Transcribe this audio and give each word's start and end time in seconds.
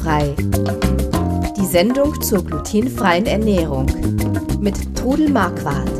Glutenfrei. 0.00 0.34
Die 1.56 1.66
Sendung 1.66 2.20
zur 2.22 2.44
glutenfreien 2.44 3.26
Ernährung 3.26 3.86
mit 4.60 4.96
Trudel 4.96 5.28
Marquardt. 5.28 5.90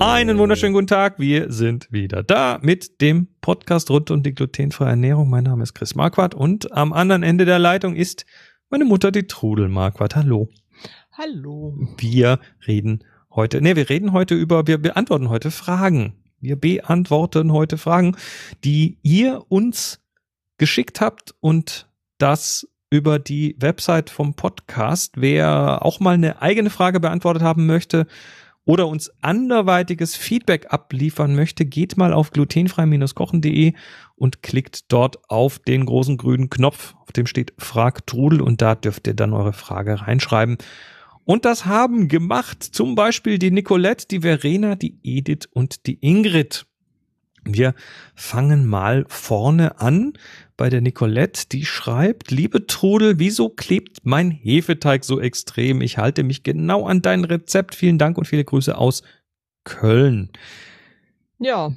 Einen 0.00 0.38
wunderschönen 0.38 0.72
guten 0.72 0.88
Tag. 0.88 1.20
Wir 1.20 1.52
sind 1.52 1.92
wieder 1.92 2.22
da 2.24 2.58
mit 2.60 3.00
dem 3.00 3.28
Podcast 3.40 3.90
rund 3.90 4.10
um 4.10 4.22
die 4.22 4.34
glutenfreie 4.34 4.90
Ernährung. 4.90 5.30
Mein 5.30 5.44
Name 5.44 5.62
ist 5.62 5.74
Chris 5.74 5.94
Marquardt 5.94 6.34
und 6.34 6.72
am 6.72 6.92
anderen 6.92 7.22
Ende 7.22 7.44
der 7.44 7.60
Leitung 7.60 7.94
ist 7.94 8.26
meine 8.68 8.84
Mutter, 8.84 9.12
die 9.12 9.26
Trudel 9.28 9.68
Marquardt. 9.68 10.16
Hallo. 10.16 10.48
Hallo. 11.12 11.78
Wir 11.98 12.40
reden 12.66 13.04
heute, 13.30 13.60
nee, 13.60 13.76
wir 13.76 13.88
reden 13.88 14.12
heute 14.12 14.34
über, 14.34 14.66
wir 14.66 14.78
beantworten 14.78 15.28
heute 15.28 15.52
Fragen. 15.52 16.14
Wir 16.40 16.56
beantworten 16.56 17.52
heute 17.52 17.78
Fragen, 17.78 18.16
die 18.64 18.98
ihr 19.02 19.44
uns 19.48 20.00
geschickt 20.58 21.00
habt 21.00 21.34
und 21.40 21.89
das 22.20 22.68
über 22.90 23.18
die 23.18 23.56
Website 23.58 24.10
vom 24.10 24.34
Podcast. 24.34 25.14
Wer 25.16 25.84
auch 25.84 26.00
mal 26.00 26.14
eine 26.14 26.42
eigene 26.42 26.70
Frage 26.70 27.00
beantwortet 27.00 27.42
haben 27.42 27.66
möchte 27.66 28.06
oder 28.64 28.88
uns 28.88 29.10
anderweitiges 29.22 30.16
Feedback 30.16 30.66
abliefern 30.72 31.34
möchte, 31.34 31.64
geht 31.64 31.96
mal 31.96 32.12
auf 32.12 32.30
glutenfrei-kochen.de 32.30 33.72
und 34.16 34.42
klickt 34.42 34.92
dort 34.92 35.30
auf 35.30 35.58
den 35.60 35.86
großen 35.86 36.16
grünen 36.16 36.50
Knopf, 36.50 36.94
auf 37.00 37.12
dem 37.12 37.26
steht 37.26 37.54
Frag 37.58 38.06
Trudel 38.06 38.40
und 38.40 38.60
da 38.60 38.74
dürft 38.74 39.06
ihr 39.06 39.14
dann 39.14 39.32
eure 39.32 39.52
Frage 39.52 40.02
reinschreiben. 40.02 40.58
Und 41.24 41.44
das 41.44 41.66
haben 41.66 42.08
gemacht 42.08 42.62
zum 42.62 42.96
Beispiel 42.96 43.38
die 43.38 43.52
Nicolette, 43.52 44.06
die 44.08 44.20
Verena, 44.20 44.74
die 44.74 44.98
Edith 45.02 45.48
und 45.52 45.86
die 45.86 45.98
Ingrid. 46.00 46.66
Wir 47.44 47.74
fangen 48.14 48.66
mal 48.66 49.04
vorne 49.08 49.80
an 49.80 50.12
bei 50.56 50.68
der 50.68 50.80
Nicolette, 50.80 51.48
die 51.50 51.64
schreibt, 51.64 52.30
liebe 52.30 52.66
Trudel, 52.66 53.18
wieso 53.18 53.48
klebt 53.48 53.98
mein 54.02 54.30
Hefeteig 54.30 55.04
so 55.04 55.20
extrem? 55.20 55.80
Ich 55.80 55.96
halte 55.96 56.22
mich 56.22 56.42
genau 56.42 56.86
an 56.86 57.00
dein 57.00 57.24
Rezept. 57.24 57.74
Vielen 57.74 57.98
Dank 57.98 58.18
und 58.18 58.26
viele 58.26 58.44
Grüße 58.44 58.76
aus 58.76 59.02
Köln. 59.64 60.30
Ja. 61.40 61.72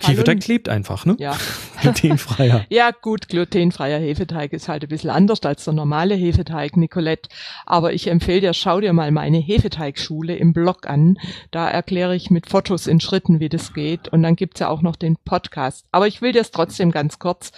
Hefeteig 0.00 0.40
klebt 0.40 0.68
einfach, 0.68 1.06
ne? 1.06 1.16
Ja. 1.18 1.36
Glutenfreier. 1.80 2.66
ja, 2.70 2.90
gut, 2.90 3.28
glutenfreier 3.28 3.98
Hefeteig 3.98 4.52
ist 4.52 4.68
halt 4.68 4.82
ein 4.82 4.88
bisschen 4.88 5.08
anders 5.08 5.42
als 5.42 5.64
der 5.64 5.72
normale 5.72 6.14
Hefeteig, 6.14 6.76
Nicolette. 6.76 7.30
Aber 7.64 7.94
ich 7.94 8.08
empfehle 8.08 8.42
dir, 8.42 8.52
schau 8.52 8.80
dir 8.80 8.92
mal 8.92 9.10
meine 9.10 9.38
Hefeteigschule 9.38 10.36
im 10.36 10.52
Blog 10.52 10.86
an. 10.86 11.18
Da 11.50 11.68
erkläre 11.68 12.14
ich 12.14 12.30
mit 12.30 12.48
Fotos 12.50 12.86
in 12.86 13.00
Schritten, 13.00 13.40
wie 13.40 13.48
das 13.48 13.72
geht. 13.72 14.08
Und 14.08 14.22
dann 14.22 14.36
gibt's 14.36 14.60
ja 14.60 14.68
auch 14.68 14.82
noch 14.82 14.96
den 14.96 15.16
Podcast. 15.24 15.86
Aber 15.92 16.06
ich 16.06 16.20
will 16.20 16.32
dir 16.32 16.42
es 16.42 16.50
trotzdem 16.50 16.90
ganz 16.90 17.18
kurz 17.18 17.52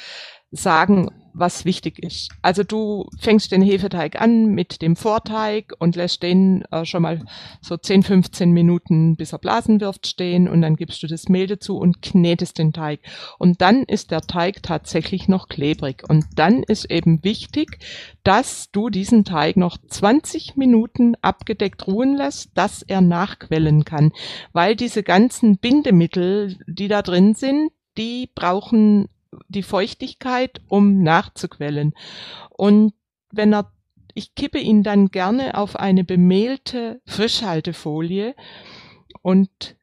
sagen, 0.50 1.10
was 1.38 1.64
wichtig 1.64 1.98
ist. 1.98 2.30
Also 2.42 2.62
du 2.62 3.08
fängst 3.18 3.52
den 3.52 3.62
Hefeteig 3.62 4.20
an 4.20 4.46
mit 4.46 4.82
dem 4.82 4.96
Vorteig 4.96 5.72
und 5.78 5.96
lässt 5.96 6.22
den 6.22 6.62
äh, 6.70 6.84
schon 6.84 7.02
mal 7.02 7.24
so 7.60 7.76
10, 7.76 8.02
15 8.02 8.50
Minuten, 8.50 9.16
bis 9.16 9.32
er 9.32 9.38
Blasen 9.38 9.80
wirft, 9.80 10.06
stehen 10.06 10.48
und 10.48 10.62
dann 10.62 10.76
gibst 10.76 11.02
du 11.02 11.06
das 11.06 11.28
Mehl 11.28 11.46
dazu 11.46 11.78
und 11.78 12.02
knetest 12.02 12.58
den 12.58 12.72
Teig. 12.72 13.00
Und 13.38 13.60
dann 13.60 13.84
ist 13.84 14.10
der 14.10 14.22
Teig 14.22 14.62
tatsächlich 14.62 15.28
noch 15.28 15.48
klebrig. 15.48 16.02
Und 16.08 16.24
dann 16.36 16.62
ist 16.62 16.90
eben 16.90 17.22
wichtig, 17.22 17.78
dass 18.24 18.70
du 18.72 18.90
diesen 18.90 19.24
Teig 19.24 19.56
noch 19.56 19.78
20 19.78 20.56
Minuten 20.56 21.14
abgedeckt 21.22 21.86
ruhen 21.86 22.16
lässt, 22.16 22.50
dass 22.54 22.82
er 22.82 23.00
nachquellen 23.00 23.84
kann. 23.84 24.12
Weil 24.52 24.76
diese 24.76 25.02
ganzen 25.02 25.58
Bindemittel, 25.58 26.58
die 26.66 26.88
da 26.88 27.02
drin 27.02 27.34
sind, 27.34 27.70
die 27.96 28.30
brauchen 28.34 29.08
die 29.48 29.62
Feuchtigkeit, 29.62 30.60
um 30.68 31.02
nachzuquellen. 31.02 31.94
Und 32.50 32.92
wenn 33.30 33.52
er, 33.52 33.72
ich 34.14 34.34
kippe 34.34 34.58
ihn 34.58 34.82
dann 34.82 35.08
gerne 35.08 35.56
auf 35.56 35.76
eine 35.76 36.04
bemehlte 36.04 37.00
Frischhaltefolie 37.06 38.34
und 39.22 39.76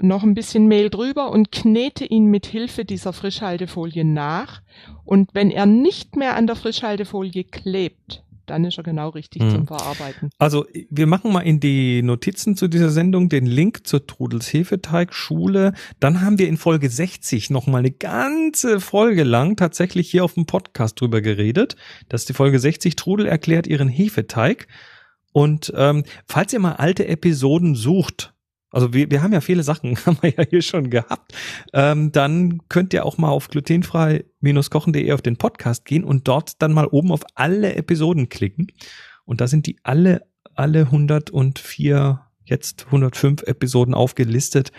noch 0.00 0.22
ein 0.22 0.34
bisschen 0.34 0.66
Mehl 0.66 0.90
drüber 0.90 1.30
und 1.30 1.52
knete 1.52 2.04
ihn 2.04 2.26
mit 2.26 2.46
Hilfe 2.46 2.84
dieser 2.84 3.12
Frischhaltefolie 3.12 4.04
nach. 4.04 4.62
Und 5.04 5.34
wenn 5.34 5.50
er 5.50 5.66
nicht 5.66 6.16
mehr 6.16 6.36
an 6.36 6.46
der 6.46 6.56
Frischhaltefolie 6.56 7.44
klebt, 7.44 8.23
dann 8.46 8.64
ist 8.64 8.78
er 8.78 8.84
genau 8.84 9.10
richtig 9.10 9.42
hm. 9.42 9.50
zum 9.50 9.66
Verarbeiten. 9.66 10.30
Also 10.38 10.66
wir 10.90 11.06
machen 11.06 11.32
mal 11.32 11.40
in 11.40 11.60
die 11.60 12.02
Notizen 12.02 12.56
zu 12.56 12.68
dieser 12.68 12.90
Sendung 12.90 13.28
den 13.28 13.46
Link 13.46 13.86
zur 13.86 14.06
Trudels 14.06 14.52
Hefeteigschule. 14.52 15.72
Dann 16.00 16.20
haben 16.20 16.38
wir 16.38 16.48
in 16.48 16.56
Folge 16.56 16.90
60 16.90 17.50
nochmal 17.50 17.80
eine 17.80 17.90
ganze 17.90 18.80
Folge 18.80 19.24
lang 19.24 19.56
tatsächlich 19.56 20.10
hier 20.10 20.24
auf 20.24 20.34
dem 20.34 20.46
Podcast 20.46 21.00
drüber 21.00 21.20
geredet. 21.20 21.76
Das 22.08 22.22
ist 22.22 22.28
die 22.28 22.34
Folge 22.34 22.58
60. 22.58 22.96
Trudel 22.96 23.26
erklärt 23.26 23.66
ihren 23.66 23.88
Hefeteig. 23.88 24.66
Und 25.32 25.72
ähm, 25.76 26.04
falls 26.26 26.52
ihr 26.52 26.60
mal 26.60 26.74
alte 26.74 27.08
Episoden 27.08 27.74
sucht, 27.74 28.33
also 28.74 28.92
wir, 28.92 29.10
wir 29.10 29.22
haben 29.22 29.32
ja 29.32 29.40
viele 29.40 29.62
Sachen, 29.62 29.96
haben 30.06 30.18
wir 30.20 30.34
ja 30.36 30.44
hier 30.48 30.62
schon 30.62 30.90
gehabt. 30.90 31.32
Ähm, 31.72 32.12
dann 32.12 32.60
könnt 32.68 32.92
ihr 32.92 33.06
auch 33.06 33.18
mal 33.18 33.30
auf 33.30 33.48
glutenfrei-kochen.de 33.48 35.12
auf 35.12 35.22
den 35.22 35.36
Podcast 35.36 35.84
gehen 35.84 36.04
und 36.04 36.26
dort 36.28 36.60
dann 36.60 36.72
mal 36.72 36.86
oben 36.86 37.12
auf 37.12 37.22
alle 37.34 37.74
Episoden 37.74 38.28
klicken. 38.28 38.66
Und 39.24 39.40
da 39.40 39.46
sind 39.46 39.66
die 39.66 39.78
alle, 39.84 40.26
alle 40.54 40.80
104, 40.80 42.20
jetzt 42.44 42.86
105 42.86 43.42
Episoden 43.44 43.94
aufgelistet, 43.94 44.72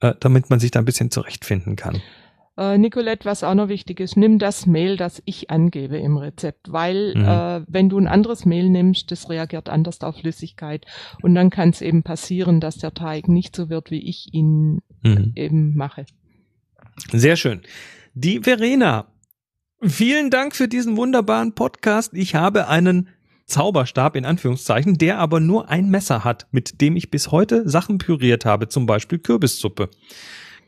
äh, 0.00 0.14
damit 0.20 0.50
man 0.50 0.60
sich 0.60 0.70
da 0.70 0.78
ein 0.78 0.84
bisschen 0.84 1.10
zurechtfinden 1.10 1.74
kann. 1.74 2.00
Äh, 2.58 2.76
Nicolette, 2.76 3.24
was 3.24 3.44
auch 3.44 3.54
noch 3.54 3.68
wichtig 3.68 4.00
ist, 4.00 4.16
nimm 4.16 4.40
das 4.40 4.66
Mehl, 4.66 4.96
das 4.96 5.22
ich 5.24 5.48
angebe 5.48 5.96
im 5.96 6.16
Rezept, 6.16 6.72
weil 6.72 7.14
mhm. 7.14 7.24
äh, 7.24 7.64
wenn 7.68 7.88
du 7.88 7.98
ein 7.98 8.08
anderes 8.08 8.44
Mehl 8.46 8.68
nimmst, 8.68 9.12
das 9.12 9.30
reagiert 9.30 9.68
anders 9.68 10.00
auf 10.00 10.16
Flüssigkeit 10.16 10.84
und 11.22 11.36
dann 11.36 11.50
kann 11.50 11.68
es 11.68 11.80
eben 11.80 12.02
passieren, 12.02 12.60
dass 12.60 12.76
der 12.78 12.94
Teig 12.94 13.28
nicht 13.28 13.54
so 13.54 13.70
wird, 13.70 13.92
wie 13.92 14.02
ich 14.08 14.34
ihn 14.34 14.80
mhm. 15.04 15.34
eben 15.36 15.76
mache. 15.76 16.04
Sehr 17.12 17.36
schön. 17.36 17.62
Die 18.14 18.40
Verena, 18.40 19.06
vielen 19.80 20.30
Dank 20.30 20.56
für 20.56 20.66
diesen 20.66 20.96
wunderbaren 20.96 21.54
Podcast. 21.54 22.12
Ich 22.12 22.34
habe 22.34 22.66
einen 22.66 23.08
Zauberstab 23.46 24.16
in 24.16 24.24
Anführungszeichen, 24.24 24.98
der 24.98 25.20
aber 25.20 25.38
nur 25.38 25.68
ein 25.68 25.90
Messer 25.90 26.24
hat, 26.24 26.48
mit 26.50 26.80
dem 26.80 26.96
ich 26.96 27.12
bis 27.12 27.30
heute 27.30 27.68
Sachen 27.68 27.98
püriert 27.98 28.44
habe, 28.44 28.66
zum 28.66 28.86
Beispiel 28.86 29.20
Kürbissuppe 29.20 29.90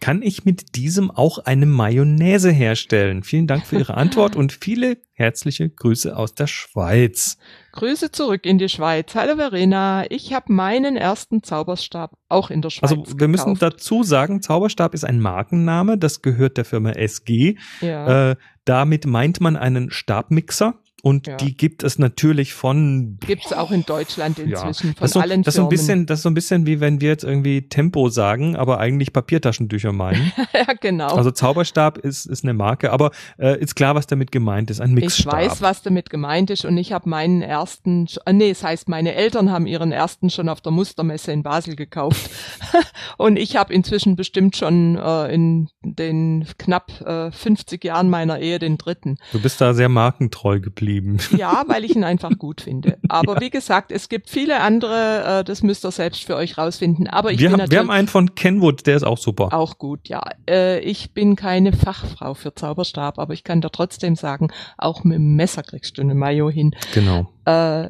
kann 0.00 0.22
ich 0.22 0.44
mit 0.44 0.75
diesem 0.77 1.11
auch 1.11 1.38
eine 1.38 1.66
Mayonnaise 1.66 2.50
herstellen? 2.50 3.22
Vielen 3.22 3.47
Dank 3.47 3.66
für 3.66 3.78
Ihre 3.78 3.94
Antwort 3.94 4.34
und 4.34 4.53
viele 4.61 4.99
herzliche 5.12 5.69
Grüße 5.69 6.16
aus 6.16 6.34
der 6.34 6.47
Schweiz. 6.47 7.37
Grüße 7.72 8.10
zurück 8.10 8.47
in 8.47 8.59
die 8.59 8.69
Schweiz. 8.69 9.15
Hallo 9.15 9.37
Verena, 9.37 10.10
ich 10.10 10.33
habe 10.33 10.53
meinen 10.53 10.97
ersten 10.97 11.43
Zauberstab 11.43 12.16
auch 12.28 12.50
in 12.50 12.62
der 12.62 12.71
Schweiz. 12.71 12.91
Also 12.91 13.05
wir 13.16 13.28
müssen 13.28 13.56
dazu 13.59 14.03
sagen, 14.03 14.41
Zauberstab 14.41 14.94
ist 14.94 15.05
ein 15.05 15.21
Markenname, 15.21 15.99
das 15.99 16.22
gehört 16.22 16.56
der 16.56 16.65
Firma 16.65 16.93
SG. 16.93 17.56
Ja. 17.81 18.31
Äh, 18.31 18.37
damit 18.65 19.06
meint 19.06 19.41
man 19.41 19.56
einen 19.56 19.91
Stabmixer. 19.91 20.75
Und 21.03 21.27
ja. 21.27 21.37
die 21.37 21.56
gibt 21.56 21.83
es 21.83 21.99
natürlich 21.99 22.55
von. 22.55 23.19
Gibt 23.27 23.47
es 23.47 23.53
auch 23.53 23.71
in 23.71 23.84
Deutschland 23.84 24.38
inzwischen 24.38 24.88
ja. 24.88 24.94
von 24.94 25.00
das 25.00 25.11
so, 25.12 25.21
allen 25.21 25.43
das 25.43 25.55
Firmen. 25.55 25.65
So 25.65 25.66
ein 25.66 25.69
bisschen, 25.69 26.06
das 26.06 26.19
ist 26.19 26.22
so 26.25 26.31
ein 26.31 26.34
bisschen 26.34 26.66
wie 26.66 26.81
wenn 26.81 27.00
wir 27.00 27.09
jetzt 27.09 27.25
irgendwie 27.25 27.69
Tempo 27.69 28.09
sagen, 28.09 28.56
aber 28.56 28.78
eigentlich 28.78 29.12
Papiertaschentücher 29.12 29.93
meinen. 29.93 30.33
ja, 30.53 30.75
genau. 30.81 31.15
Also 31.15 31.31
Zauberstab 31.31 31.99
ist, 31.99 32.27
ist 32.27 32.44
eine 32.44 32.55
Marke, 32.55 32.93
aber 32.93 33.10
äh, 33.39 33.59
ist 33.59 33.77
klar, 33.77 33.94
was 33.94 34.06
damit 34.06 34.31
gemeint 34.31 34.71
ist. 34.71 34.81
Ein 34.81 34.93
Mixstab. 34.93 35.34
Ich 35.41 35.50
weiß, 35.50 35.62
was 35.62 35.83
damit 35.83 36.10
gemeint 36.10 36.50
ist 36.50 36.65
und 36.65 36.77
ich 36.77 36.93
habe 36.93 37.09
meinen 37.09 37.41
ersten, 37.43 38.06
äh, 38.27 38.33
nee, 38.33 38.50
es 38.50 38.60
das 38.60 38.69
heißt, 38.69 38.89
meine 38.91 39.15
Eltern 39.15 39.50
haben 39.50 39.66
ihren 39.66 39.91
ersten 39.91 40.28
schon 40.28 40.50
auf 40.50 40.60
der 40.60 40.72
Mustermesse 40.72 41.33
in 41.33 41.43
Basel 41.43 41.77
gekauft. 41.77 42.31
und 43.16 43.39
ich 43.39 43.56
habe 43.56 43.72
inzwischen 43.72 44.16
bestimmt 44.16 44.55
schon 44.55 44.97
äh, 44.97 45.33
in 45.33 45.71
den 45.83 46.47
knapp 46.59 47.00
äh, 47.00 47.30
50 47.30 47.83
Jahren 47.84 48.10
meiner 48.10 48.39
Ehe 48.39 48.59
den 48.59 48.77
dritten. 48.77 49.16
Du 49.33 49.41
bist 49.41 49.60
da 49.63 49.72
sehr 49.72 49.89
markentreu 49.89 50.60
geblieben 50.60 50.90
geblieben. 50.91 51.19
Ja, 51.41 51.65
weil 51.66 51.84
ich 51.84 51.97
ihn 51.97 52.04
einfach 52.04 52.37
gut 52.39 52.60
finde. 52.60 52.98
Aber 53.09 53.34
ja. 53.34 53.41
wie 53.41 53.51
gesagt, 53.51 53.92
es 53.92 54.09
gibt 54.09 54.28
viele 54.28 54.60
andere, 54.60 55.41
äh, 55.41 55.45
das 55.45 55.63
müsst 55.63 55.84
ihr 55.84 55.91
selbst 55.91 56.25
für 56.25 56.37
euch 56.37 56.59
rausfinden. 56.59 57.07
Aber 57.07 57.33
ich 57.33 57.39
wir, 57.39 57.51
bin 57.51 57.63
haben, 57.63 57.71
wir 57.71 57.78
haben 57.78 57.91
einen 57.91 58.09
von 58.09 58.34
Kenwood, 58.34 58.87
der 58.87 58.97
ist 58.97 59.04
auch 59.04 59.16
super. 59.16 59.53
Auch 59.53 59.78
gut, 59.78 60.09
ja. 60.09 60.22
Äh, 60.48 60.81
ich 60.81 61.15
bin 61.15 61.37
keine 61.37 61.72
Fachfrau 61.72 62.34
für 62.34 62.54
Zauberstab, 62.54 63.19
aber 63.19 63.33
ich 63.33 63.45
kann 63.45 63.60
da 63.60 63.69
trotzdem 63.71 64.16
sagen, 64.16 64.48
auch 64.77 65.04
mit 65.04 65.16
dem 65.16 65.37
Messer 65.37 65.63
kriegst 65.63 65.97
du 65.97 66.03
eine 66.03 66.15
Mayo 66.15 66.51
hin. 66.51 66.75
Genau. 66.93 67.31
Äh, 67.47 67.89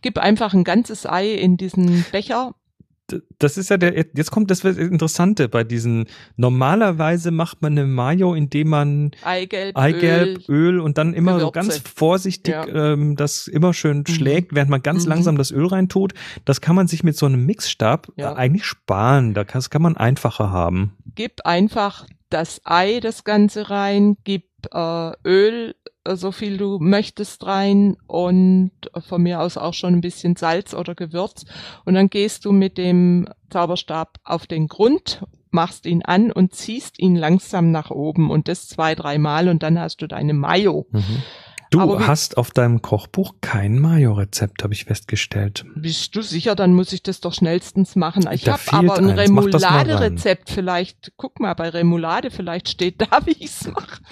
gib 0.00 0.18
einfach 0.18 0.52
ein 0.54 0.64
ganzes 0.64 1.06
Ei 1.06 1.32
in 1.32 1.56
diesen 1.56 2.04
Becher 2.10 2.54
das 3.38 3.56
ist 3.56 3.70
ja 3.70 3.76
der, 3.76 3.94
jetzt 3.94 4.30
kommt 4.30 4.50
das 4.50 4.64
Interessante 4.64 5.48
bei 5.48 5.64
diesen, 5.64 6.06
normalerweise 6.36 7.30
macht 7.30 7.62
man 7.62 7.72
eine 7.72 7.86
Mayo, 7.86 8.34
indem 8.34 8.68
man 8.68 9.10
Eigelb, 9.22 9.76
Eigelb 9.76 10.48
Öl, 10.48 10.74
Öl, 10.74 10.80
und 10.80 10.98
dann 10.98 11.14
immer 11.14 11.32
Gewürze. 11.38 11.46
so 11.46 11.52
ganz 11.52 11.78
vorsichtig 11.94 12.54
ja. 12.54 12.92
ähm, 12.92 13.16
das 13.16 13.48
immer 13.48 13.74
schön 13.74 13.98
mhm. 13.98 14.06
schlägt, 14.06 14.54
während 14.54 14.70
man 14.70 14.82
ganz 14.82 15.04
mhm. 15.04 15.10
langsam 15.10 15.36
das 15.36 15.50
Öl 15.50 15.66
reintut. 15.66 16.14
Das 16.44 16.60
kann 16.60 16.76
man 16.76 16.88
sich 16.88 17.04
mit 17.04 17.16
so 17.16 17.26
einem 17.26 17.44
Mixstab 17.44 18.08
ja. 18.16 18.34
eigentlich 18.34 18.64
sparen. 18.64 19.34
Das 19.34 19.70
kann 19.70 19.82
man 19.82 19.96
einfacher 19.96 20.50
haben. 20.50 20.96
Gib 21.14 21.44
einfach 21.44 22.06
das 22.30 22.60
Ei 22.64 23.00
das 23.00 23.24
Ganze 23.24 23.70
rein, 23.70 24.16
gib 24.24 24.44
äh, 24.72 25.12
Öl, 25.24 25.74
äh, 26.04 26.16
so 26.16 26.32
viel 26.32 26.56
du 26.56 26.78
möchtest 26.78 27.46
rein 27.46 27.96
und 28.06 28.72
von 29.06 29.22
mir 29.22 29.40
aus 29.40 29.56
auch 29.56 29.74
schon 29.74 29.94
ein 29.94 30.00
bisschen 30.00 30.36
Salz 30.36 30.74
oder 30.74 30.94
Gewürz. 30.94 31.44
Und 31.84 31.94
dann 31.94 32.08
gehst 32.08 32.44
du 32.44 32.52
mit 32.52 32.78
dem 32.78 33.28
Zauberstab 33.50 34.18
auf 34.24 34.46
den 34.46 34.68
Grund, 34.68 35.24
machst 35.50 35.86
ihn 35.86 36.02
an 36.02 36.32
und 36.32 36.54
ziehst 36.54 36.98
ihn 36.98 37.16
langsam 37.16 37.70
nach 37.70 37.90
oben 37.90 38.30
und 38.30 38.48
das 38.48 38.68
zwei, 38.68 38.94
dreimal 38.94 39.48
und 39.48 39.62
dann 39.62 39.78
hast 39.78 40.02
du 40.02 40.06
deine 40.06 40.34
Mayo. 40.34 40.86
Mhm. 40.90 41.22
Du 41.72 42.06
hast 42.06 42.36
auf 42.36 42.50
deinem 42.50 42.82
Kochbuch 42.82 43.36
kein 43.40 43.78
Mayo-Rezept, 43.78 44.62
habe 44.62 44.74
ich 44.74 44.84
festgestellt. 44.84 45.64
Bist 45.74 46.14
du 46.14 46.20
sicher? 46.20 46.54
Dann 46.54 46.74
muss 46.74 46.92
ich 46.92 47.02
das 47.02 47.20
doch 47.20 47.32
schnellstens 47.32 47.96
machen. 47.96 48.28
Ich 48.30 48.46
habe 48.46 48.60
aber 48.66 48.98
ein 48.98 49.08
Remoulade-Rezept. 49.08 50.50
Vielleicht, 50.50 51.14
guck 51.16 51.40
mal, 51.40 51.54
bei 51.54 51.70
Remoulade, 51.70 52.30
vielleicht 52.30 52.68
steht 52.68 53.00
da, 53.00 53.20
wie 53.24 53.36
ich's 53.38 53.66
mache. 53.68 54.02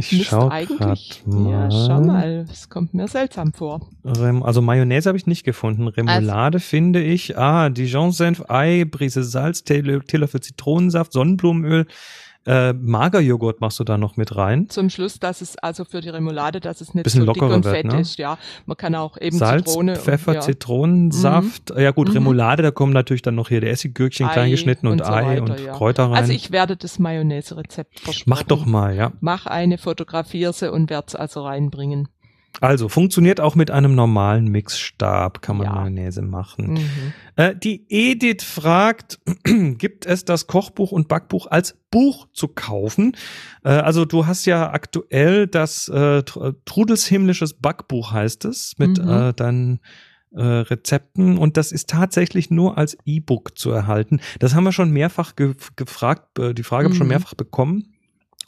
Ich 0.00 0.28
schau 0.28 0.48
eigentlich. 0.48 1.24
Mal. 1.26 1.50
Ja, 1.50 1.70
schau 1.72 2.00
mal. 2.00 2.46
Es 2.48 2.68
kommt 2.68 2.94
mir 2.94 3.08
seltsam 3.08 3.52
vor. 3.52 3.88
Also 4.04 4.62
Mayonnaise 4.62 5.08
habe 5.08 5.18
ich 5.18 5.26
nicht 5.26 5.42
gefunden. 5.42 5.88
Remoulade 5.88 6.58
also, 6.58 6.66
finde 6.66 7.02
ich. 7.02 7.36
Ah, 7.36 7.68
Dijon-Senf, 7.68 8.44
Ei, 8.48 8.84
Brise 8.88 9.24
Salz, 9.24 9.64
Teelöffel 9.64 10.40
Zitronensaft, 10.40 11.12
Sonnenblumenöl, 11.12 11.86
äh, 12.48 12.72
Magerjoghurt 12.72 13.60
machst 13.60 13.78
du 13.78 13.84
da 13.84 13.98
noch 13.98 14.16
mit 14.16 14.34
rein. 14.34 14.68
Zum 14.70 14.88
Schluss, 14.88 15.20
dass 15.20 15.42
es 15.42 15.56
also 15.58 15.84
für 15.84 16.00
die 16.00 16.08
Remoulade, 16.08 16.60
dass 16.60 16.80
es 16.80 16.94
nicht 16.94 17.04
Bisschen 17.04 17.26
so 17.26 17.32
dick 17.32 17.42
und 17.42 17.62
fett 17.62 17.84
wird, 17.84 17.94
ne? 17.94 18.00
ist. 18.00 18.18
Ja, 18.18 18.38
man 18.64 18.76
kann 18.76 18.94
auch 18.94 19.20
eben 19.20 19.36
Salz, 19.36 19.66
Zitrone, 19.66 19.96
Pfeffer, 19.96 20.30
und, 20.30 20.34
ja. 20.36 20.40
Zitronensaft. 20.40 21.74
Ja 21.76 21.90
gut, 21.90 22.08
Mhm. 22.08 22.14
Remoulade, 22.14 22.62
da 22.62 22.70
kommen 22.70 22.92
natürlich 22.92 23.22
dann 23.22 23.34
noch 23.34 23.48
hier 23.48 23.60
der 23.60 23.70
Essiggürkchen 23.70 24.26
Ei 24.26 24.32
klein 24.32 24.50
geschnitten 24.50 24.86
und, 24.86 25.00
und 25.00 25.06
so 25.06 25.12
Ei 25.12 25.24
weiter, 25.40 25.42
und 25.42 25.60
ja. 25.60 25.72
Kräuter 25.72 26.04
rein. 26.04 26.14
Also 26.14 26.32
ich 26.32 26.50
werde 26.50 26.76
das 26.76 26.98
Mayonnaise-Rezept 26.98 28.00
versprechen. 28.00 28.30
Mach 28.30 28.42
doch 28.42 28.64
mal, 28.64 28.96
ja. 28.96 29.12
Mach 29.20 29.46
eine, 29.46 29.76
fotografiere 29.76 30.52
sie 30.52 30.72
und 30.72 30.88
werde 30.90 31.08
es 31.08 31.14
also 31.14 31.42
reinbringen. 31.44 32.08
Also 32.60 32.88
funktioniert 32.88 33.40
auch 33.40 33.54
mit 33.54 33.70
einem 33.70 33.94
normalen 33.94 34.48
Mixstab, 34.48 35.42
kann 35.42 35.58
man 35.58 35.66
Ja. 35.66 35.74
Mayonnaise 35.74 36.22
machen. 36.22 36.72
Mhm. 36.74 37.12
Äh, 37.36 37.54
die 37.54 37.84
Edith 37.88 38.42
fragt, 38.42 39.20
gibt 39.44 40.06
es 40.06 40.24
das 40.24 40.46
Kochbuch 40.48 40.90
und 40.90 41.06
Backbuch 41.08 41.46
als 41.46 41.76
Buch 41.90 42.26
zu 42.32 42.48
kaufen? 42.48 43.16
Äh, 43.64 43.68
also 43.68 44.04
du 44.04 44.26
hast 44.26 44.44
ja 44.46 44.70
aktuell 44.72 45.46
das 45.46 45.88
äh, 45.88 46.18
Tr- 46.20 46.56
Trudels 46.64 47.06
himmlisches 47.06 47.54
Backbuch 47.54 48.12
heißt 48.12 48.44
es, 48.46 48.74
mit 48.78 48.98
Mhm. 49.02 49.08
äh, 49.08 49.32
deinen 49.34 49.80
äh, 50.34 50.42
Rezepten 50.42 51.38
und 51.38 51.56
das 51.56 51.70
ist 51.72 51.88
tatsächlich 51.88 52.50
nur 52.50 52.76
als 52.76 52.98
E-Book 53.06 53.56
zu 53.56 53.70
erhalten. 53.70 54.20
Das 54.40 54.54
haben 54.54 54.64
wir 54.64 54.72
schon 54.72 54.90
mehrfach 54.90 55.36
ge 55.36 55.54
gefragt, 55.76 56.38
äh, 56.38 56.52
die 56.54 56.64
Frage 56.64 56.84
haben 56.86 56.92
wir 56.92 56.96
schon 56.98 57.06
Mhm. 57.06 57.12
mehrfach 57.12 57.34
bekommen. 57.34 57.94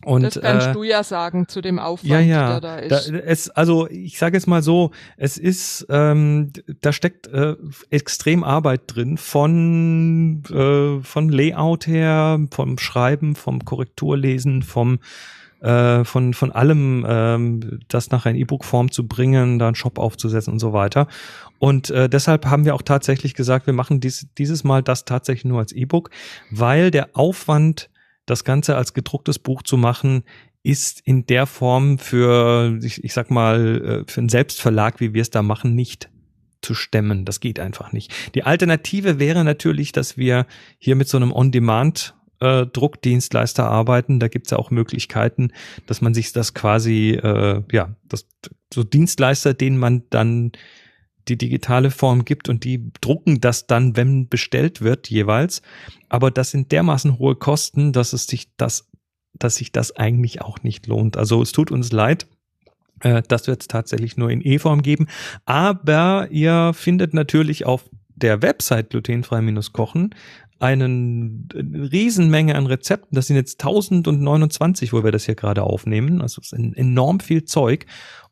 Und, 0.05 0.23
das 0.23 0.41
kannst 0.41 0.69
äh, 0.69 0.73
du 0.73 0.83
ja 0.83 1.03
sagen 1.03 1.47
zu 1.47 1.61
dem 1.61 1.79
Aufwand, 1.79 2.11
ja, 2.11 2.21
ja. 2.21 2.61
der 2.61 2.61
da 2.61 2.89
Da, 2.89 2.97
ist. 2.97 3.11
es, 3.11 3.51
also 3.51 3.87
ich 3.91 4.19
sage 4.19 4.37
jetzt 4.37 4.47
mal 4.47 4.63
so, 4.63 4.93
es 5.19 5.37
ist, 5.37 5.87
ähm, 5.91 6.53
da 6.81 6.93
steckt 6.93 7.27
äh, 7.27 7.57
extrem 7.91 8.43
Arbeit 8.43 8.83
drin 8.87 9.19
von 9.19 10.43
äh, 10.51 11.05
von 11.05 11.29
Layout 11.29 11.87
her, 11.87 12.41
vom 12.51 12.79
Schreiben, 12.79 13.37
vom 13.37 13.65
Korrekturlesen, 13.65 14.63
vom 14.63 15.01
äh, 15.61 16.05
von 16.05 16.33
von 16.33 16.51
allem, 16.51 17.05
ähm, 17.07 17.81
das 17.89 18.11
nachher 18.11 18.31
in 18.31 18.37
E-Book-Form 18.37 18.91
zu 18.91 19.07
bringen, 19.07 19.59
da 19.59 19.67
einen 19.67 19.75
Shop 19.75 19.99
aufzusetzen 19.99 20.55
und 20.55 20.59
so 20.59 20.73
weiter. 20.73 21.09
Und 21.59 21.91
äh, 21.91 22.09
deshalb 22.09 22.47
haben 22.47 22.65
wir 22.65 22.75
auch 22.75 22.81
tatsächlich 22.81 23.35
gesagt, 23.35 23.67
wir 23.67 23.75
machen 23.75 24.01
dies, 24.01 24.29
dieses 24.39 24.65
Mal 24.65 24.83
das 24.83 25.05
tatsächlich 25.05 25.45
nur 25.45 25.59
als 25.59 25.73
E-Book, 25.73 26.09
weil 26.51 26.91
der 26.91 27.11
Aufwand, 27.13 27.91
das 28.31 28.45
Ganze 28.45 28.77
als 28.77 28.95
gedrucktes 28.95 29.39
Buch 29.39 29.63
zu 29.63 29.77
machen, 29.77 30.25
ist 30.63 31.01
in 31.05 31.27
der 31.27 31.47
Form 31.47 31.99
für, 31.99 32.79
ich, 32.83 33.03
ich 33.03 33.13
sag 33.13 33.31
mal, 33.31 34.05
äh, 34.07 34.11
für 34.11 34.21
einen 34.21 34.29
Selbstverlag, 34.29 35.01
wie 35.01 35.15
wir 35.15 35.23
es 35.23 35.31
da 35.31 35.43
machen, 35.43 35.75
nicht 35.75 36.11
zu 36.63 36.75
stemmen. 36.75 37.25
Das 37.25 37.41
geht 37.41 37.59
einfach 37.59 37.93
nicht. 37.93 38.13
Die 38.35 38.45
Alternative 38.45 39.19
wäre 39.19 39.45
natürlich, 39.45 39.93
dass 39.93 40.17
wir 40.17 40.47
hier 40.79 40.97
mit 40.97 41.09
so 41.09 41.17
einem 41.17 41.33
On-Demand 41.33 42.15
äh, 42.41 42.67
Druckdienstleister 42.67 43.67
arbeiten. 43.67 44.21
Da 44.21 44.29
gibt's 44.29 44.51
ja 44.51 44.59
auch 44.59 44.71
Möglichkeiten, 44.71 45.53
dass 45.87 46.01
man 46.03 46.13
sich 46.13 46.33
das 46.33 46.53
quasi, 46.53 47.13
äh, 47.13 47.63
ja, 47.73 47.95
das, 48.05 48.27
so 48.73 48.85
Dienstleister, 48.85 49.55
denen 49.55 49.79
man 49.79 50.05
dann 50.11 50.53
die 51.31 51.39
digitale 51.39 51.91
Form 51.91 52.25
gibt 52.25 52.49
und 52.49 52.65
die 52.65 52.93
drucken 53.01 53.41
das 53.41 53.67
dann, 53.67 53.97
wenn 53.97 54.29
bestellt 54.29 54.83
wird, 54.83 55.09
jeweils. 55.09 55.63
Aber 56.09 56.31
das 56.31 56.51
sind 56.51 56.73
dermaßen 56.73 57.19
hohe 57.19 57.37
Kosten, 57.37 57.93
dass 57.93 58.13
es 58.13 58.27
sich 58.27 58.55
das, 58.57 58.89
dass 59.33 59.55
sich 59.55 59.73
das 59.73 59.97
eigentlich 59.97 60.43
auch 60.43 60.63
nicht 60.63 60.87
lohnt. 60.87 61.17
Also 61.17 61.41
es 61.41 61.53
tut 61.53 61.71
uns 61.71 61.93
leid. 61.93 62.27
Äh, 63.01 63.23
das 63.29 63.47
wird 63.47 63.63
es 63.63 63.69
tatsächlich 63.69 64.17
nur 64.17 64.31
in 64.31 64.43
E-Form 64.45 64.83
geben. 64.83 65.07
Aber 65.45 66.29
ihr 66.31 66.73
findet 66.75 67.15
natürlich 67.15 67.65
auf 67.65 67.89
der 68.15 68.43
Website 68.43 68.91
glutenfrei-kochen 68.91 70.15
einen 70.59 71.49
eine 71.55 71.91
Riesenmenge 71.91 72.55
an 72.55 72.67
Rezepten. 72.67 73.15
Das 73.15 73.29
sind 73.29 73.37
jetzt 73.37 73.63
1029, 73.63 74.93
wo 74.93 75.03
wir 75.03 75.11
das 75.11 75.25
hier 75.25 75.35
gerade 75.35 75.63
aufnehmen. 75.63 76.21
Also 76.21 76.43
es 76.43 76.53
ist 76.53 76.77
enorm 76.77 77.21
viel 77.21 77.45
Zeug. 77.45 77.87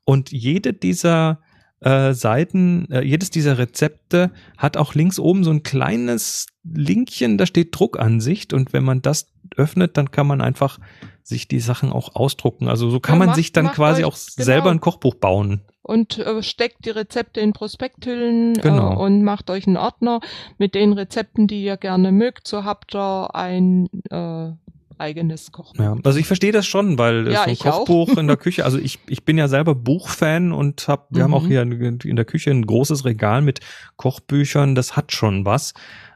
Und 0.05 0.31
jede 0.31 0.75
dieser 0.75 1.41
äh, 1.81 2.13
Seiten, 2.13 2.91
äh, 2.91 3.03
jedes 3.03 3.31
dieser 3.31 3.59
Rezepte 3.59 4.31
hat 4.57 4.77
auch 4.77 4.95
links 4.95 5.19
oben 5.19 5.45
so 5.45 5.51
ein 5.51 5.63
kleines 5.63 6.47
Linkchen, 6.65 7.39
da 7.39 7.47
steht 7.47 7.69
Druckansicht 7.79 8.53
und 8.53 8.73
wenn 8.73 8.85
man 8.85 9.01
das 9.03 9.29
öffnet, 9.57 9.97
dann 9.97 10.11
kann 10.11 10.27
man 10.27 10.41
einfach 10.41 10.79
sich 11.23 11.47
die 11.49 11.61
Sachen 11.61 11.93
auch 11.93 12.15
ausdrucken. 12.15 12.69
Also 12.69 12.91
so 12.91 13.01
kann 13.01 13.15
Ja, 13.15 13.19
man 13.21 13.27
macht- 13.29 13.37
sich 13.37 13.53
dann 13.53 13.69
quasi 13.73 14.03
euch- 14.03 14.09
auch 14.09 14.17
genau. 14.37 14.45
selber 14.45 14.71
ein 14.71 14.81
Kochbuch 14.81 15.15
bauen. 15.15 15.63
und 15.83 16.19
äh, 16.19 16.43
steckt 16.43 16.85
die 16.85 16.91
Rezepte 16.91 17.41
in 17.41 17.55
Prospekthüllen 17.55 18.55
Genau. 18.55 18.93
äh, 18.93 18.97
und 18.97 19.23
macht 19.23 19.49
euch 19.49 19.67
einen 19.67 19.79
Ordner 19.79 20.21
mit 20.59 20.75
den 20.75 20.93
Rezepten, 20.93 21.47
die 21.47 21.65
ihr 21.65 21.79
gerne 21.79 22.13
mögt. 22.13 22.47
So 22.47 22.65
habt 22.65 22.95
ihr 22.95 23.35
ein 23.35 23.89
äh, 24.11 24.51
eigenes 24.99 25.53
Kochbuch. 25.53 25.83
Ja, 25.83 25.97
also 26.05 26.19
ich 26.19 26.27
verstehe 26.27 26.53
das 26.53 26.67
schon, 26.67 26.99
weil 26.99 27.27
Ja, 27.31 27.39
so 27.39 27.43
ein 27.45 27.51
ich 27.51 27.61
auch. 27.67 27.85
Kochbuch 27.87 28.17
in 28.19 28.27
der 28.27 28.37
Küche, 28.37 28.65
also 28.65 28.79
ich, 28.79 28.99
ich 29.09 29.25
bin 29.25 29.39
ja 29.39 29.49
selber 29.49 29.75
Buchfan 29.75 30.53
und 30.53 30.89
hab, 30.89 31.07
wir 31.11 31.23
haben 31.23 31.31
Mhm. 31.31 31.37
auch 31.37 31.47
hier 31.47 31.63
in 31.63 31.99
in 32.05 32.17
der 32.17 32.25
Küche 32.25 32.51
ein 32.51 32.67
großes 32.67 33.05
Regal 33.05 33.43
mit 33.43 33.61
Kochbüchern, 33.97 34.75
das 34.75 34.97
hat 34.97 35.13
schon 35.13 35.45
was. 35.45 35.75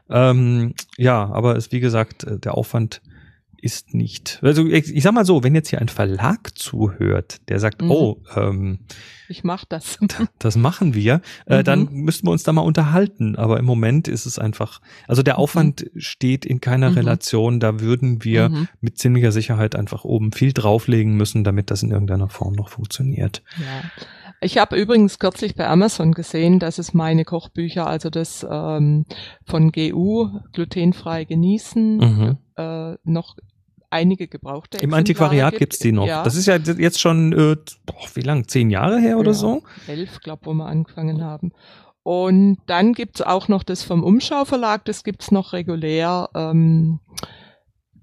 Ähm, 0.09 0.73
ja, 0.97 1.29
aber 1.31 1.55
es, 1.55 1.71
wie 1.71 1.79
gesagt, 1.79 2.23
äh, 2.25 2.39
der 2.39 2.55
Aufwand 2.55 3.01
ist 3.63 3.93
nicht. 3.93 4.39
Also 4.41 4.65
ich, 4.67 4.93
ich 4.93 5.03
sag 5.03 5.13
mal 5.13 5.25
so, 5.25 5.43
wenn 5.43 5.55
jetzt 5.55 5.69
hier 5.69 5.79
ein 5.79 5.87
Verlag 5.87 6.57
zuhört, 6.57 7.41
der 7.49 7.59
sagt, 7.59 7.81
Mhm. 7.81 7.91
oh, 7.91 8.17
ähm, 8.35 8.79
Ich 9.29 9.43
mach 9.43 9.63
das. 9.65 9.97
das 10.39 10.57
machen 10.57 10.93
wir, 10.93 11.21
äh, 11.47 11.59
Mhm. 11.59 11.63
dann 11.63 11.87
müssten 11.91 12.27
wir 12.27 12.31
uns 12.31 12.43
da 12.43 12.51
mal 12.51 12.61
unterhalten. 12.61 13.35
Aber 13.37 13.57
im 13.57 13.65
Moment 13.65 14.07
ist 14.09 14.25
es 14.25 14.37
einfach, 14.37 14.81
also 15.07 15.23
der 15.23 15.39
Aufwand 15.39 15.89
steht 15.95 16.45
in 16.45 16.59
keiner 16.61 16.89
Mhm. 16.91 16.95
Relation. 16.97 17.59
Da 17.61 17.79
würden 17.79 18.23
wir 18.23 18.49
Mhm. 18.49 18.67
mit 18.81 18.97
ziemlicher 18.97 19.31
Sicherheit 19.31 19.75
einfach 19.75 20.03
oben 20.03 20.33
viel 20.33 20.51
drauflegen 20.53 21.15
müssen, 21.15 21.43
damit 21.45 21.71
das 21.71 21.83
in 21.83 21.91
irgendeiner 21.91 22.29
Form 22.29 22.53
noch 22.53 22.69
funktioniert. 22.69 23.43
Ja. 23.57 23.89
Ich 24.41 24.57
habe 24.57 24.75
übrigens 24.75 25.19
kürzlich 25.19 25.55
bei 25.55 25.67
Amazon 25.69 26.11
gesehen, 26.11 26.59
dass 26.59 26.77
es 26.77 26.93
meine 26.93 27.23
Kochbücher, 27.23 27.87
also 27.87 28.09
das 28.09 28.45
ähm, 28.49 29.05
von 29.45 29.71
GU 29.71 30.41
glutenfrei 30.51 31.23
genießen, 31.23 31.97
Mhm. 31.97 32.37
äh, 32.57 32.95
noch 33.05 33.37
einige 33.93 34.27
gebrauchte 34.27 34.77
Im 34.79 34.93
Antiquariat 34.93 35.51
gibt. 35.51 35.59
gibt's 35.59 35.79
die 35.79 35.91
noch. 35.93 36.05
Ja, 36.07 36.23
Das 36.23 36.35
ist 36.35 36.45
ja 36.47 36.57
jetzt 36.57 36.99
schon, 36.99 37.31
äh, 37.31 37.55
boah, 37.85 38.07
wie 38.15 38.21
lang? 38.21 38.47
Zehn 38.47 38.69
Jahre 38.69 38.99
her 38.99 39.17
oder 39.17 39.31
Ja. 39.31 39.37
so? 39.37 39.63
elf, 39.87 40.19
glaube 40.19 40.45
wo 40.45 40.53
wir 40.53 40.65
angefangen 40.65 41.23
haben. 41.23 41.51
Und 42.03 42.57
dann 42.65 42.91
gibt's 42.93 43.21
auch 43.21 43.47
noch 43.47 43.63
das 43.63 43.83
vom 43.83 44.03
Umschau 44.03 44.43
Verlag, 44.43 44.83
das 44.83 45.05
gibt's 45.05 45.31
noch 45.31 45.53
regulär. 45.53 46.29
Ähm, 46.35 46.99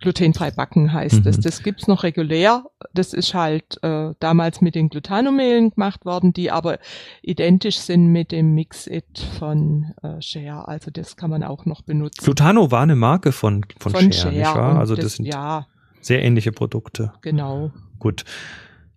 glutenfrei 0.01 0.51
backen 0.51 0.93
heißt 0.95 1.27
es. 1.27 1.37
Mhm. 1.37 1.43
Das 1.43 1.63
gibt's 1.63 1.87
noch 1.87 2.03
regulär. 2.03 2.65
Das 2.95 3.13
ist 3.13 3.35
halt 3.35 3.79
äh, 3.83 4.15
damals 4.19 4.63
mit 4.63 4.75
den 4.75 4.89
Glutanomehlen 4.89 5.73
gemacht 5.73 6.07
worden, 6.07 6.33
die 6.33 6.51
aber 6.51 6.79
identisch 7.21 7.77
sind 7.79 8.07
mit 8.07 8.33
dem 8.33 8.55
Mix-It 8.55 9.19
von 9.39 9.93
äh, 10.03 10.23
Share. 10.23 10.67
Also 10.67 10.91
das 10.91 11.17
kann 11.17 11.29
man 11.29 11.43
auch 11.43 11.67
noch 11.67 11.83
benutzen. 11.83 12.25
Glutano 12.25 12.71
war 12.71 12.81
eine 12.81 12.97
Marke 12.97 13.33
von, 13.33 13.67
von, 13.79 14.11
Share, 14.11 14.33
nicht 14.33 14.47
wahr? 14.47 14.79
Also 14.79 14.97
das, 14.97 15.17
sind 15.17 15.27
ja, 15.27 15.67
sehr 16.01 16.23
ähnliche 16.23 16.53
Produkte. 16.53 17.13
genau. 17.23 17.71
Gut. 17.99 18.25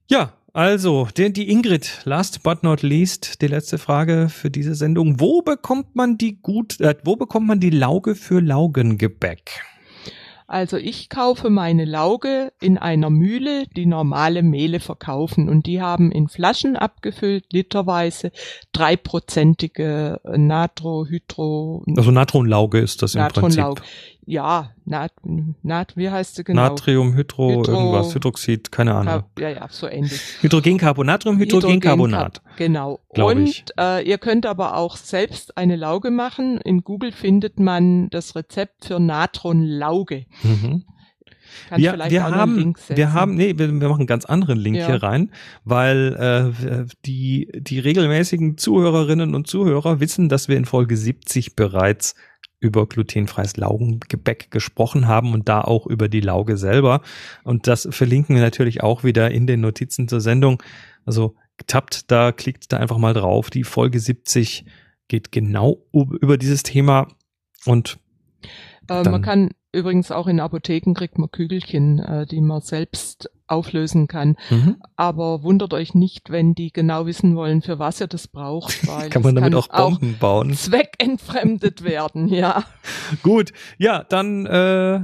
Ja, 0.09 0.33
also, 0.55 1.07
die, 1.17 1.33
die 1.33 1.49
Ingrid, 1.49 2.01
last 2.05 2.43
but 2.43 2.61
not 2.61 2.83
least, 2.83 3.41
die 3.41 3.47
letzte 3.47 3.79
Frage 3.79 4.29
für 4.29 4.51
diese 4.51 4.75
Sendung. 4.75 5.19
Wo 5.19 5.41
bekommt 5.41 5.95
man 5.95 6.19
die 6.19 6.39
gut, 6.41 6.79
äh, 6.79 6.95
wo 7.03 7.15
bekommt 7.15 7.47
man 7.47 7.59
die 7.59 7.71
Lauge 7.71 8.13
für 8.13 8.39
Laugengebäck? 8.39 9.63
Also 10.45 10.77
ich 10.77 11.09
kaufe 11.09 11.49
meine 11.49 11.85
Lauge 11.85 12.53
in 12.61 12.77
einer 12.77 13.09
Mühle, 13.09 13.65
die 13.75 13.87
normale 13.87 14.43
Mehle 14.43 14.79
verkaufen 14.79 15.49
und 15.49 15.65
die 15.65 15.81
haben 15.81 16.11
in 16.11 16.27
Flaschen 16.27 16.75
abgefüllt, 16.75 17.45
literweise, 17.51 18.31
dreiprozentige 18.73 20.21
Natro, 20.23 21.07
Hydro, 21.07 21.83
Also 21.97 22.11
Natronlauge 22.11 22.77
ist 22.77 23.01
das 23.01 23.15
im. 23.15 23.27
Prinzip. 23.29 23.81
Ja, 24.25 24.71
Nat, 24.85 25.11
Nat, 25.63 25.95
wie 25.97 26.09
heißt 26.09 26.35
sie 26.35 26.43
genau? 26.43 26.63
Natrium, 26.63 27.13
Hydro, 27.13 27.49
Hydro- 27.61 27.71
irgendwas, 27.73 28.13
Hydroxid, 28.15 28.71
keine 28.71 28.95
Ahnung. 28.95 29.23
Ja, 29.39 29.49
ja, 29.49 29.67
so 29.69 29.87
ähnlich. 29.87 30.21
Hydrogencarbonat. 30.41 31.25
Hydrogencarbonat, 31.25 32.41
Genau. 32.57 32.99
Und 33.09 33.47
ich. 33.47 33.65
Äh, 33.77 34.07
ihr 34.07 34.17
könnt 34.17 34.45
aber 34.45 34.77
auch 34.77 34.97
selbst 34.97 35.57
eine 35.57 35.75
Lauge 35.75 36.11
machen. 36.11 36.59
In 36.61 36.81
Google 36.81 37.11
findet 37.11 37.59
man 37.59 38.09
das 38.09 38.35
Rezept 38.35 38.85
für 38.85 38.99
Natronlauge. 38.99 40.25
Mhm. 40.43 40.83
Kannst 41.69 41.83
Wir, 41.83 41.91
haben, 42.23 42.75
wir 42.89 43.13
haben, 43.13 43.35
nee, 43.35 43.53
wir, 43.57 43.67
wir 43.71 43.87
machen 43.89 43.99
einen 44.01 44.07
ganz 44.07 44.25
anderen 44.25 44.57
Link 44.57 44.77
Ja. 44.77 44.87
hier 44.87 45.03
rein, 45.03 45.31
weil 45.63 46.53
äh, 46.55 46.93
die, 47.05 47.49
die 47.55 47.79
regelmäßigen 47.79 48.57
Zuhörerinnen 48.57 49.35
und 49.35 49.47
Zuhörer 49.47 49.99
wissen, 49.99 50.29
dass 50.29 50.47
wir 50.47 50.57
in 50.57 50.65
Folge 50.65 50.97
70 50.97 51.55
bereits 51.55 52.15
über 52.63 52.87
glutenfreies 52.87 53.57
Laugengebäck 53.57 54.49
gesprochen 54.49 55.07
haben 55.07 55.33
und 55.33 55.49
da 55.49 55.61
auch 55.61 55.85
über 55.85 56.07
die 56.07 56.21
Lauge 56.21 56.55
selber. 56.57 57.01
Und 57.43 57.67
das 57.67 57.87
verlinken 57.91 58.35
wir 58.35 58.41
natürlich 58.41 58.81
auch 58.81 59.03
wieder 59.03 59.29
in 59.31 59.45
den 59.45 59.59
Notizen 59.59 60.07
zur 60.07 60.21
Sendung. 60.21 60.63
Also 61.05 61.35
tappt 61.67 62.09
da, 62.09 62.31
klickt 62.31 62.71
da 62.71 62.77
einfach 62.77 62.97
mal 62.97 63.13
drauf. 63.13 63.49
Die 63.49 63.65
Folge 63.65 63.99
70 63.99 64.63
geht 65.09 65.33
genau 65.33 65.85
über 65.91 66.37
dieses 66.37 66.63
Thema 66.63 67.09
und 67.65 67.99
Äh, 68.89 69.09
man 69.09 69.21
kann 69.21 69.49
übrigens 69.73 70.11
auch 70.11 70.27
in 70.27 70.39
Apotheken 70.39 70.93
kriegt 70.93 71.17
man 71.17 71.31
Kügelchen, 71.31 71.99
äh, 71.99 72.25
die 72.25 72.39
man 72.39 72.61
selbst 72.61 73.29
auflösen 73.47 74.07
kann. 74.07 74.37
mhm. 74.49 74.77
Aber 74.95 75.43
wundert 75.43 75.73
euch 75.73 75.93
nicht, 75.93 76.29
wenn 76.29 76.55
die 76.55 76.71
genau 76.71 77.05
wissen 77.05 77.35
wollen, 77.35 77.61
für 77.61 77.79
was 77.79 77.99
ihr 77.99 78.07
das 78.07 78.27
braucht, 78.27 78.87
weil 78.87 79.09
kann 79.09 79.23
man 79.23 79.35
damit 79.35 79.55
auch 79.55 79.67
Bomben 79.67 80.17
bauen. 80.17 80.53
zweckentfremdet 80.53 81.83
werden, 81.83 82.27
ja. 82.27 82.63
Gut, 83.21 83.51
ja, 83.77 84.03
dann 84.03 84.45
äh, 84.45 85.01